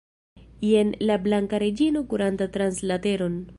[0.67, 3.41] Jen la Blanka Reĝino kuranta trans la teron!